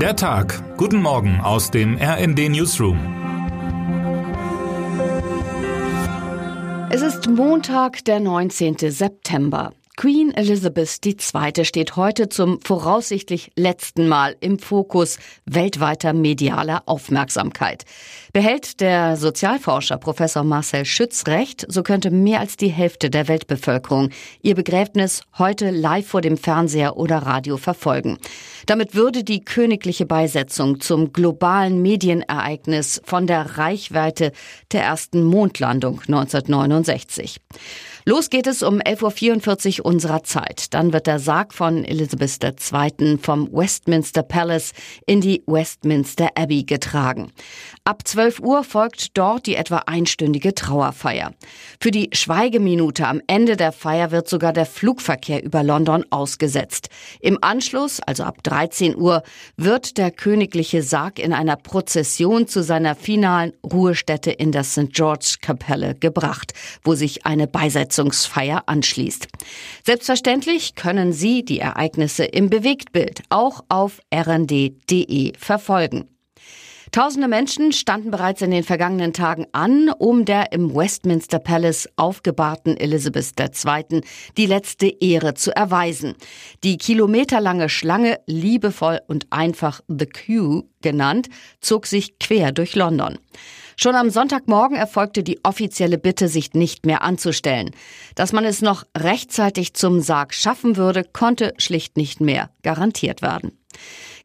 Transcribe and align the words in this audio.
Der 0.00 0.14
Tag. 0.14 0.62
Guten 0.76 1.00
Morgen 1.00 1.40
aus 1.40 1.70
dem 1.70 1.96
RND 1.96 2.50
Newsroom. 2.50 2.98
Es 6.90 7.00
ist 7.00 7.30
Montag, 7.30 8.04
der 8.04 8.20
19. 8.20 8.76
September. 8.90 9.72
Queen 9.96 10.30
Elizabeth 10.34 10.98
II. 11.06 11.64
steht 11.64 11.96
heute 11.96 12.28
zum 12.28 12.60
voraussichtlich 12.60 13.50
letzten 13.56 14.08
Mal 14.08 14.36
im 14.40 14.58
Fokus 14.58 15.18
weltweiter 15.46 16.12
medialer 16.12 16.82
Aufmerksamkeit. 16.84 17.86
Behält 18.34 18.82
der 18.82 19.16
Sozialforscher 19.16 19.96
Professor 19.96 20.44
Marcel 20.44 20.84
Schütz 20.84 21.26
recht, 21.26 21.64
so 21.68 21.82
könnte 21.82 22.10
mehr 22.10 22.40
als 22.40 22.58
die 22.58 22.68
Hälfte 22.68 23.08
der 23.08 23.26
Weltbevölkerung 23.26 24.10
ihr 24.42 24.54
Begräbnis 24.54 25.22
heute 25.38 25.70
live 25.70 26.06
vor 26.06 26.20
dem 26.20 26.36
Fernseher 26.36 26.98
oder 26.98 27.20
Radio 27.20 27.56
verfolgen. 27.56 28.18
Damit 28.66 28.94
würde 28.94 29.24
die 29.24 29.46
königliche 29.46 30.04
Beisetzung 30.04 30.78
zum 30.78 31.14
globalen 31.14 31.80
Medienereignis 31.80 33.00
von 33.02 33.26
der 33.26 33.56
Reichweite 33.56 34.32
der 34.72 34.82
ersten 34.82 35.24
Mondlandung 35.24 36.00
1969. 36.00 37.40
Los 38.08 38.30
geht 38.30 38.46
es 38.46 38.62
um 38.62 38.78
11.44 38.78 39.80
Uhr 39.80 39.86
unserer 39.86 40.22
Zeit. 40.22 40.72
Dann 40.74 40.92
wird 40.92 41.08
der 41.08 41.18
Sarg 41.18 41.52
von 41.52 41.84
Elizabeth 41.84 42.38
II. 42.40 43.18
vom 43.20 43.52
Westminster 43.52 44.22
Palace 44.22 44.74
in 45.06 45.20
die 45.20 45.42
Westminster 45.48 46.28
Abbey 46.36 46.62
getragen. 46.62 47.32
Ab 47.82 48.06
12 48.06 48.38
Uhr 48.38 48.62
folgt 48.62 49.18
dort 49.18 49.46
die 49.46 49.56
etwa 49.56 49.78
einstündige 49.86 50.54
Trauerfeier. 50.54 51.32
Für 51.80 51.90
die 51.90 52.10
Schweigeminute 52.12 53.08
am 53.08 53.20
Ende 53.26 53.56
der 53.56 53.72
Feier 53.72 54.12
wird 54.12 54.28
sogar 54.28 54.52
der 54.52 54.66
Flugverkehr 54.66 55.42
über 55.42 55.64
London 55.64 56.04
ausgesetzt. 56.10 56.90
Im 57.18 57.38
Anschluss, 57.40 57.98
also 57.98 58.22
ab 58.22 58.40
13 58.44 58.94
Uhr, 58.94 59.24
wird 59.56 59.98
der 59.98 60.12
königliche 60.12 60.84
Sarg 60.84 61.18
in 61.18 61.32
einer 61.32 61.56
Prozession 61.56 62.46
zu 62.46 62.62
seiner 62.62 62.94
finalen 62.94 63.52
Ruhestätte 63.64 64.30
in 64.30 64.52
der 64.52 64.62
St. 64.62 64.92
George 64.92 65.38
Kapelle 65.40 65.96
gebracht, 65.96 66.52
wo 66.84 66.94
sich 66.94 67.26
eine 67.26 67.48
Beisetzung 67.48 67.95
Besetzungsfeier 67.96 68.64
anschließt. 68.66 69.28
Selbstverständlich 69.84 70.74
können 70.74 71.12
Sie 71.12 71.44
die 71.44 71.60
Ereignisse 71.60 72.24
im 72.24 72.50
Bewegtbild 72.50 73.22
auch 73.30 73.64
auf 73.68 74.00
rnd.de 74.14 75.32
verfolgen. 75.38 76.08
Tausende 76.92 77.26
Menschen 77.26 77.72
standen 77.72 78.10
bereits 78.10 78.42
in 78.42 78.52
den 78.52 78.62
vergangenen 78.62 79.12
Tagen 79.12 79.46
an, 79.52 79.90
um 79.98 80.24
der 80.24 80.52
im 80.52 80.74
Westminster 80.74 81.38
Palace 81.38 81.88
aufgebahrten 81.96 82.76
Elizabeth 82.76 83.32
II. 83.38 84.02
die 84.36 84.46
letzte 84.46 84.86
Ehre 84.86 85.34
zu 85.34 85.54
erweisen. 85.54 86.14
Die 86.62 86.76
kilometerlange 86.76 87.68
Schlange, 87.68 88.20
liebevoll 88.26 89.00
und 89.08 89.26
einfach 89.30 89.80
The 89.88 90.06
Queue 90.06 90.64
genannt, 90.80 91.28
zog 91.60 91.86
sich 91.86 92.18
quer 92.18 92.52
durch 92.52 92.76
London. 92.76 93.18
Schon 93.78 93.94
am 93.94 94.08
Sonntagmorgen 94.08 94.76
erfolgte 94.76 95.22
die 95.22 95.38
offizielle 95.44 95.98
Bitte, 95.98 96.28
sich 96.28 96.54
nicht 96.54 96.86
mehr 96.86 97.02
anzustellen. 97.02 97.70
Dass 98.14 98.32
man 98.32 98.44
es 98.44 98.62
noch 98.62 98.84
rechtzeitig 98.96 99.74
zum 99.74 100.00
Sarg 100.00 100.32
schaffen 100.32 100.76
würde, 100.76 101.04
konnte 101.04 101.52
schlicht 101.58 101.98
nicht 101.98 102.20
mehr 102.20 102.50
garantiert 102.62 103.20
werden. 103.20 103.52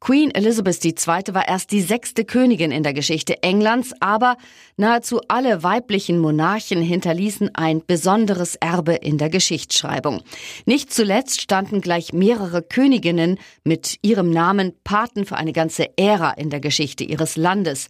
Queen 0.04 0.32
Elizabeth 0.32 0.84
II. 0.84 1.36
war 1.36 1.48
erst 1.48 1.72
die 1.72 1.82
sechste 1.82 2.26
Königin 2.26 2.72
in 2.72 2.82
der 2.82 2.94
Geschichte 2.94 3.44
Englands, 3.44 3.94
aber 4.00 4.36
nahezu 4.76 5.22
alle 5.28 5.62
weiblichen 5.62 6.18
Monarchen 6.18 6.82
hinterließen 6.82 7.54
ein 7.54 7.84
besonderes 7.86 8.56
Erbe 8.56 8.96
in 8.96 9.20
der 9.20 9.30
Geschichtsschreibung. 9.30 10.24
Nicht 10.66 10.92
zuletzt 10.92 11.40
standen 11.40 11.82
gleich 11.82 12.14
mehrere 12.14 12.64
Königinnen 12.64 13.38
mit 13.64 14.00
ihrem 14.02 14.32
Namen 14.32 14.74
Paten 14.84 15.24
für 15.24 15.38
eine 15.38 15.54
ganze 15.54 15.96
Ära 16.00 16.32
in 16.32 16.50
der 16.50 16.62
Geschichte 16.62 17.04
ihres 17.04 17.38
Landes. 17.38 17.88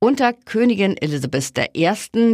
Unter 0.00 0.32
Königin 0.32 0.96
Elizabeth 0.96 1.52
I., 1.76 1.92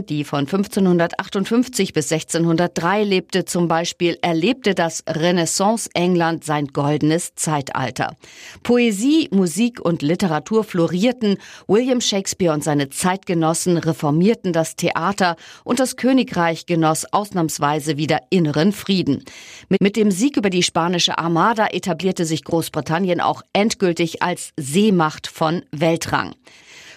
die 0.08 0.24
von 0.24 0.46
1558 0.46 1.92
bis 1.92 2.10
1603 2.10 3.04
lebte 3.04 3.44
zum 3.44 3.68
Beispiel, 3.68 4.16
erlebte 4.22 4.74
das 4.74 5.04
Renaissance-England 5.06 6.44
sein 6.44 6.68
goldenes 6.68 7.34
Zeitalter. 7.34 8.16
Poesie 8.62 9.17
Musik 9.32 9.80
und 9.80 10.02
Literatur 10.02 10.62
florierten, 10.62 11.38
William 11.66 12.00
Shakespeare 12.00 12.54
und 12.54 12.62
seine 12.62 12.90
Zeitgenossen 12.90 13.76
reformierten 13.76 14.52
das 14.52 14.76
Theater 14.76 15.34
und 15.64 15.80
das 15.80 15.96
Königreich 15.96 16.66
genoss 16.66 17.04
ausnahmsweise 17.12 17.96
wieder 17.96 18.20
inneren 18.30 18.70
Frieden. 18.70 19.24
Mit 19.68 19.96
dem 19.96 20.12
Sieg 20.12 20.36
über 20.36 20.50
die 20.50 20.62
spanische 20.62 21.18
Armada 21.18 21.66
etablierte 21.66 22.24
sich 22.24 22.44
Großbritannien 22.44 23.20
auch 23.20 23.42
endgültig 23.52 24.22
als 24.22 24.52
Seemacht 24.56 25.26
von 25.26 25.62
Weltrang. 25.72 26.34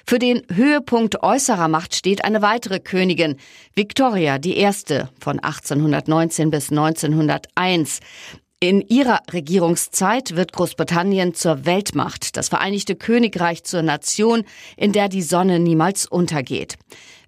Für 0.05 0.19
den 0.19 0.41
Höhepunkt 0.53 1.23
äußerer 1.23 1.67
Macht 1.67 1.95
steht 1.95 2.25
eine 2.25 2.41
weitere 2.41 2.79
Königin, 2.79 3.37
Victoria 3.75 4.37
I. 4.43 4.69
von 5.19 5.39
1819 5.39 6.49
bis 6.49 6.69
1901. 6.69 7.99
In 8.63 8.81
ihrer 8.89 9.21
Regierungszeit 9.33 10.35
wird 10.35 10.53
Großbritannien 10.53 11.33
zur 11.33 11.65
Weltmacht, 11.65 12.37
das 12.37 12.49
Vereinigte 12.49 12.95
Königreich 12.95 13.63
zur 13.63 13.81
Nation, 13.81 14.43
in 14.77 14.91
der 14.91 15.09
die 15.09 15.23
Sonne 15.23 15.57
niemals 15.57 16.05
untergeht. 16.05 16.77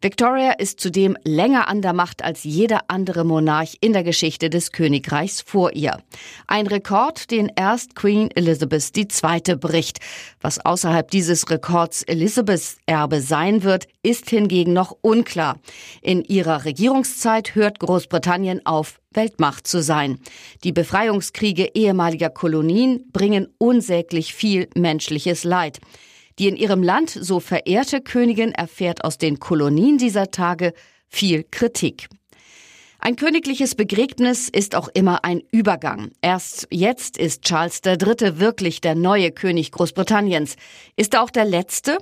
Victoria 0.04 0.52
ist 0.52 0.82
zudem 0.82 1.16
länger 1.24 1.70
an 1.70 1.82
der 1.82 1.94
Macht 1.94 2.26
als 2.26 2.44
jeder 2.44 2.82
andere 2.90 3.24
Monarch 3.24 3.78
in 3.80 3.94
der 3.94 4.04
Geschichte 4.04 4.50
des 4.50 4.74
Königreichs 4.74 5.40
vor 5.40 5.72
ihr. 5.72 5.98
Ein 6.46 6.68
Rekord, 6.68 7.32
den 7.32 7.50
erst 7.56 7.96
Queen 7.96 8.30
Elizabeth 8.36 8.92
II. 8.98 9.56
bricht. 9.56 10.00
Was 10.42 10.60
außerhalb 10.60 11.10
dieses 11.10 11.50
Rekords 11.50 12.04
Elizabeths 12.04 12.80
Erbe 12.86 13.22
sein 13.22 13.64
wird, 13.64 13.88
ist 14.02 14.30
hingegen 14.30 14.74
noch 14.74 14.94
unklar. 15.00 15.58
In 16.02 16.22
ihrer 16.26 16.66
Regierungszeit 16.66 17.56
hört 17.56 17.80
Großbritannien 17.80 18.66
auf, 18.66 19.00
Weltmacht 19.14 19.68
zu 19.68 19.82
sein. 19.82 20.20
Die 20.66 20.74
Befreiungskriege 20.74 21.70
ehemaliger 21.76 22.30
Kolonien 22.30 23.10
bringen 23.14 23.48
unsäglich 23.58 24.34
viel 24.34 24.68
menschliches 24.76 25.46
Leid. 25.46 25.80
Die 26.40 26.48
in 26.48 26.56
ihrem 26.56 26.84
Land 26.84 27.10
so 27.10 27.40
verehrte 27.40 28.02
Königin 28.02 28.52
erfährt 28.52 29.04
aus 29.04 29.18
den 29.18 29.40
Kolonien 29.40 29.98
dieser 29.98 30.32
Tage 30.32 30.74
viel 31.08 31.44
Kritik. 31.50 32.10
Ein 33.00 33.18
königliches 33.18 33.76
Begräbnis 33.76 34.48
ist 34.48 34.76
auch 34.76 34.88
immer 34.94 35.26
ein 35.26 35.42
Übergang. 35.52 36.12
Erst 36.22 36.68
jetzt 36.72 37.18
ist 37.18 37.42
Charles 37.42 37.82
III. 37.86 38.40
wirklich 38.40 38.80
der 38.80 38.96
neue 38.96 39.32
König 39.32 39.72
Großbritanniens. 39.72 40.56
Ist 40.96 41.14
er 41.14 41.22
auch 41.22 41.30
der 41.30 41.44
letzte? 41.44 41.98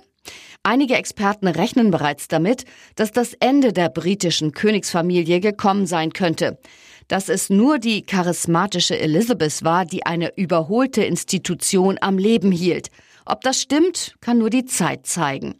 Einige 0.61 0.93
Experten 0.93 1.47
rechnen 1.47 1.89
bereits 1.89 2.27
damit, 2.27 2.65
dass 2.93 3.11
das 3.11 3.33
Ende 3.39 3.73
der 3.73 3.89
britischen 3.89 4.51
Königsfamilie 4.51 5.39
gekommen 5.39 5.87
sein 5.87 6.13
könnte. 6.13 6.59
Dass 7.07 7.29
es 7.29 7.49
nur 7.49 7.79
die 7.79 8.03
charismatische 8.03 8.99
Elizabeth 8.99 9.63
war, 9.63 9.85
die 9.85 10.05
eine 10.05 10.37
überholte 10.37 11.03
Institution 11.03 11.97
am 11.99 12.19
Leben 12.19 12.51
hielt. 12.51 12.89
Ob 13.25 13.41
das 13.41 13.61
stimmt, 13.61 14.15
kann 14.21 14.37
nur 14.37 14.49
die 14.49 14.65
Zeit 14.65 15.05
zeigen. 15.05 15.55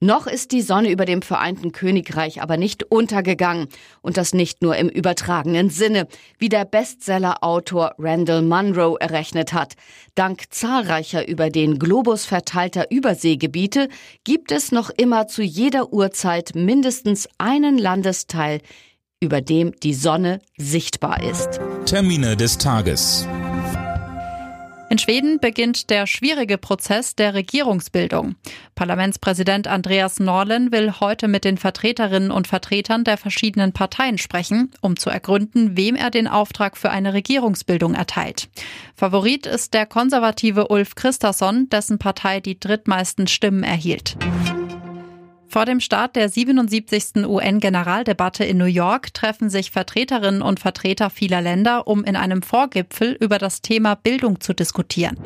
Noch 0.00 0.26
ist 0.26 0.50
die 0.50 0.62
Sonne 0.62 0.90
über 0.90 1.04
dem 1.04 1.22
Vereinten 1.22 1.70
Königreich 1.72 2.42
aber 2.42 2.56
nicht 2.56 2.82
untergegangen. 2.84 3.68
Und 4.00 4.16
das 4.16 4.34
nicht 4.34 4.62
nur 4.62 4.76
im 4.76 4.88
übertragenen 4.88 5.70
Sinne, 5.70 6.08
wie 6.38 6.48
der 6.48 6.64
Bestseller-Autor 6.64 7.94
Randall 7.98 8.42
Munro 8.42 8.96
errechnet 8.96 9.52
hat. 9.52 9.74
Dank 10.14 10.44
zahlreicher 10.50 11.28
über 11.28 11.50
den 11.50 11.78
Globus 11.78 12.24
verteilter 12.24 12.90
Überseegebiete 12.90 13.88
gibt 14.24 14.50
es 14.50 14.72
noch 14.72 14.90
immer 14.90 15.28
zu 15.28 15.42
jeder 15.42 15.92
Uhrzeit 15.92 16.54
mindestens 16.54 17.28
einen 17.38 17.78
Landesteil, 17.78 18.60
über 19.20 19.40
dem 19.40 19.72
die 19.80 19.94
Sonne 19.94 20.40
sichtbar 20.58 21.22
ist. 21.22 21.60
Termine 21.86 22.36
des 22.36 22.58
Tages. 22.58 23.26
In 24.92 24.98
Schweden 24.98 25.40
beginnt 25.40 25.88
der 25.88 26.06
schwierige 26.06 26.58
Prozess 26.58 27.16
der 27.16 27.32
Regierungsbildung. 27.32 28.34
Parlamentspräsident 28.74 29.66
Andreas 29.66 30.20
Norlen 30.20 30.70
will 30.70 30.92
heute 31.00 31.28
mit 31.28 31.46
den 31.46 31.56
Vertreterinnen 31.56 32.30
und 32.30 32.46
Vertretern 32.46 33.02
der 33.02 33.16
verschiedenen 33.16 33.72
Parteien 33.72 34.18
sprechen, 34.18 34.70
um 34.82 34.98
zu 34.98 35.08
ergründen, 35.08 35.78
wem 35.78 35.96
er 35.96 36.10
den 36.10 36.28
Auftrag 36.28 36.76
für 36.76 36.90
eine 36.90 37.14
Regierungsbildung 37.14 37.94
erteilt. 37.94 38.50
Favorit 38.94 39.46
ist 39.46 39.72
der 39.72 39.86
konservative 39.86 40.68
Ulf 40.68 40.94
Christasson, 40.94 41.70
dessen 41.70 41.98
Partei 41.98 42.40
die 42.40 42.60
drittmeisten 42.60 43.28
Stimmen 43.28 43.62
erhielt. 43.62 44.18
Vor 45.52 45.66
dem 45.66 45.80
Start 45.80 46.16
der 46.16 46.30
77. 46.30 47.26
UN-Generaldebatte 47.26 48.42
in 48.42 48.56
New 48.56 48.64
York 48.64 49.12
treffen 49.12 49.50
sich 49.50 49.70
Vertreterinnen 49.70 50.40
und 50.40 50.60
Vertreter 50.60 51.10
vieler 51.10 51.42
Länder, 51.42 51.86
um 51.86 52.04
in 52.04 52.16
einem 52.16 52.40
Vorgipfel 52.40 53.12
über 53.20 53.36
das 53.36 53.60
Thema 53.60 53.94
Bildung 53.94 54.40
zu 54.40 54.54
diskutieren. 54.54 55.18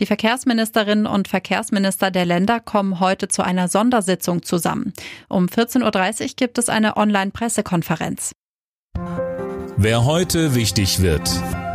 Die 0.00 0.04
Verkehrsministerinnen 0.04 1.06
und 1.06 1.28
Verkehrsminister 1.28 2.10
der 2.10 2.26
Länder 2.26 2.60
kommen 2.60 3.00
heute 3.00 3.28
zu 3.28 3.40
einer 3.42 3.68
Sondersitzung 3.68 4.42
zusammen. 4.42 4.92
Um 5.30 5.46
14.30 5.46 6.22
Uhr 6.22 6.28
gibt 6.36 6.58
es 6.58 6.68
eine 6.68 6.98
Online-Pressekonferenz. 6.98 8.32
Wer 9.78 10.04
heute 10.04 10.54
wichtig 10.54 11.00
wird. 11.00 11.26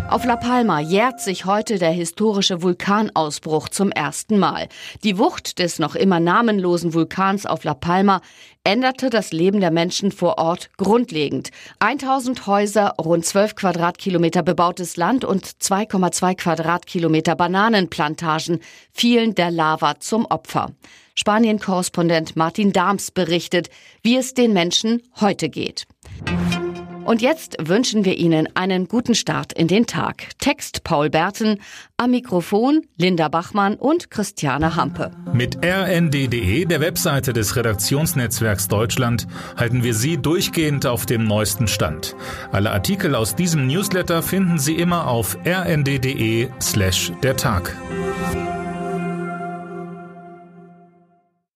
Auf 0.09 0.23
La 0.23 0.35
Palma 0.35 0.79
jährt 0.79 1.19
sich 1.19 1.45
heute 1.45 1.79
der 1.79 1.91
historische 1.91 2.61
Vulkanausbruch 2.61 3.69
zum 3.69 3.91
ersten 3.91 4.37
Mal. 4.37 4.67
Die 5.03 5.17
Wucht 5.17 5.57
des 5.57 5.79
noch 5.79 5.95
immer 5.95 6.19
namenlosen 6.19 6.93
Vulkans 6.93 7.45
auf 7.45 7.63
La 7.63 7.73
Palma 7.73 8.21
änderte 8.63 9.09
das 9.09 9.31
Leben 9.33 9.59
der 9.59 9.71
Menschen 9.71 10.11
vor 10.11 10.37
Ort 10.37 10.69
grundlegend. 10.77 11.49
1000 11.79 12.45
Häuser, 12.45 12.93
rund 13.01 13.25
12 13.25 13.55
Quadratkilometer 13.55 14.43
bebautes 14.43 14.95
Land 14.95 15.25
und 15.25 15.45
2,2 15.45 16.35
Quadratkilometer 16.35 17.35
Bananenplantagen 17.35 18.59
fielen 18.91 19.33
der 19.33 19.49
Lava 19.49 19.99
zum 19.99 20.25
Opfer. 20.25 20.71
Spanien-Korrespondent 21.15 22.35
Martin 22.35 22.73
Dahms 22.73 23.09
berichtet, 23.09 23.69
wie 24.03 24.17
es 24.17 24.33
den 24.33 24.53
Menschen 24.53 25.01
heute 25.19 25.49
geht. 25.49 25.87
Und 27.05 27.21
jetzt 27.21 27.55
wünschen 27.59 28.03
wir 28.03 28.17
Ihnen 28.17 28.49
einen 28.55 28.87
guten 28.87 29.13
Start 29.13 29.53
in 29.53 29.67
den 29.67 29.85
Tag. 29.85 30.29
Text 30.39 30.83
Paul 30.83 31.11
Berten, 31.11 31.59
am 31.97 32.11
Mikrofon 32.11 32.81
Linda 32.97 33.27
Bachmann 33.27 33.75
und 33.75 34.09
Christiane 34.09 34.75
Hampe. 34.75 35.11
Mit 35.31 35.63
rnd.de, 35.63 36.65
der 36.65 36.81
Webseite 36.81 37.31
des 37.31 37.55
Redaktionsnetzwerks 37.55 38.67
Deutschland, 38.67 39.27
halten 39.55 39.83
wir 39.83 39.93
Sie 39.93 40.17
durchgehend 40.17 40.87
auf 40.87 41.05
dem 41.05 41.25
neuesten 41.25 41.67
Stand. 41.67 42.15
Alle 42.51 42.71
Artikel 42.71 43.13
aus 43.13 43.35
diesem 43.35 43.67
Newsletter 43.67 44.23
finden 44.23 44.57
Sie 44.57 44.73
immer 44.73 45.07
auf 45.07 45.37
rnd.de 45.45 46.49
slash 46.59 47.11
der 47.21 47.37
Tag. 47.37 47.75